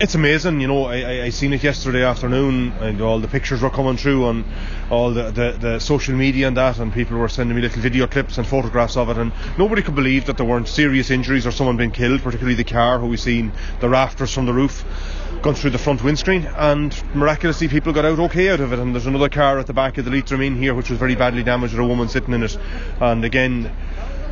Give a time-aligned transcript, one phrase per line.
[0.00, 0.84] It's amazing, you know.
[0.84, 4.44] I, I, seen it yesterday afternoon, and all the pictures were coming through on
[4.90, 8.06] all the, the, the social media and that, and people were sending me little video
[8.06, 11.50] clips and photographs of it, and nobody could believe that there weren't serious injuries or
[11.50, 13.50] someone being killed, particularly the car, who we seen
[13.80, 14.84] the rafters from the roof
[15.42, 18.78] gone through the front windscreen, and miraculously people got out okay out of it.
[18.78, 21.16] And there's another car at the back of the Leitrim Inn here, which was very
[21.16, 22.56] badly damaged, with a woman sitting in it,
[23.00, 23.74] and again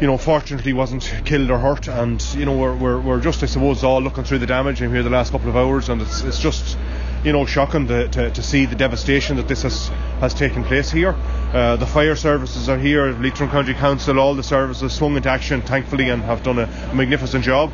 [0.00, 1.88] you know, fortunately wasn't killed or hurt.
[1.88, 4.90] And you know, we're, we're, we're just, I suppose, all looking through the damage in
[4.90, 6.76] here the last couple of hours, and it's, it's just,
[7.24, 9.88] you know, shocking to, to, to see the devastation that this has,
[10.20, 11.14] has taken place here.
[11.52, 15.62] Uh, the fire services are here, Leitrim County Council, all the services swung into action,
[15.62, 17.72] thankfully, and have done a magnificent job.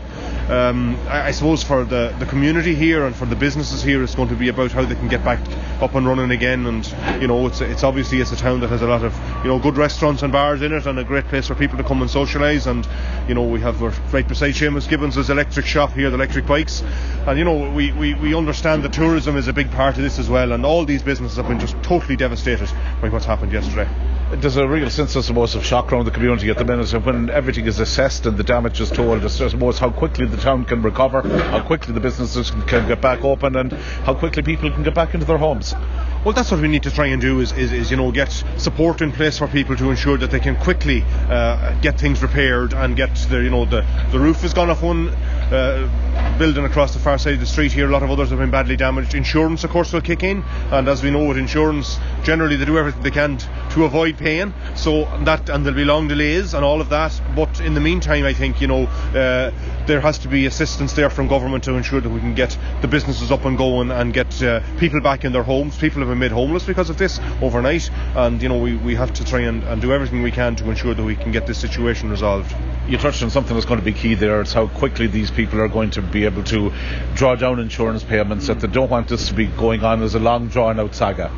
[0.48, 4.14] Um, I, I, suppose for the, the community here and for the businesses here, it's
[4.14, 5.38] going to be about how they can get back
[5.80, 6.66] up and running again.
[6.66, 6.86] And
[7.22, 9.58] you know, it's it's obviously it's a town that has a lot of you know
[9.60, 12.10] good restaurants and bars in it, and a great place for people to come and
[12.10, 12.66] socialise.
[12.66, 12.86] And
[13.28, 13.80] you know, we have
[14.12, 16.82] right beside Seamus Gibbons' electric shop here, the electric bikes,
[17.26, 20.18] and you know, we, we, we understand that tourism is a big part of this
[20.18, 20.52] as well.
[20.52, 23.88] And all these businesses have been just totally devastated by what's happened yesterday
[24.40, 26.92] there's a real sense, I suppose, of shock around the community at the minute.
[26.94, 30.38] And when everything is assessed and the damage is told, I suppose, how quickly the
[30.38, 34.42] town can recover, how quickly the businesses can, can get back open, and how quickly
[34.42, 35.74] people can get back into their homes.
[36.24, 38.30] Well, that's what we need to try and do is, is, is you know get
[38.56, 42.72] support in place for people to ensure that they can quickly uh, get things repaired
[42.72, 45.88] and get the you know the the roof has gone off one uh,
[46.38, 47.88] building across the far side of the street here.
[47.88, 49.14] A lot of others have been badly damaged.
[49.14, 52.78] Insurance, of course, will kick in, and as we know with insurance, generally they do
[52.78, 53.38] everything they can
[53.70, 54.52] to avoid paying.
[54.74, 57.20] So that and there'll be long delays and all of that.
[57.34, 59.50] But in the meantime, I think you know uh,
[59.86, 62.88] there has to be assistance there from government to ensure that we can get the
[62.88, 65.76] businesses up and going and get uh, people back in their homes.
[65.76, 69.12] People have been made homeless because of this overnight, and you know we, we have
[69.14, 71.58] to try and, and do everything we can to ensure that we can get this
[71.58, 72.54] situation resolved.
[72.88, 74.40] You touched on something that's going to be key there.
[74.40, 76.72] It's how quickly these people are going to be able to
[77.14, 78.46] draw down insurance payments.
[78.46, 81.30] That they don't want this to be going on as a long drawn out saga.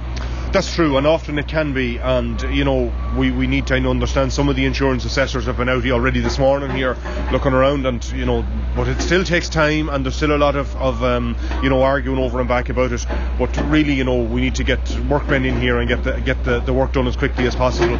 [0.55, 1.99] That's true, and often it can be.
[1.99, 5.69] And you know, we, we need to understand some of the insurance assessors have been
[5.69, 6.97] out here already this morning here
[7.33, 10.55] looking around, and you know, but it still takes time, and there's still a lot
[10.55, 13.05] of, of um, you know arguing over and back about it.
[13.37, 16.45] But really, you know, we need to get workmen in here and get the get
[16.45, 17.99] the, the work done as quickly as possible.